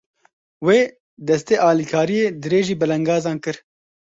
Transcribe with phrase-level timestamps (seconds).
[0.65, 0.79] Wê,
[1.27, 3.57] destê alîkariyê dirêjî belengazan kir.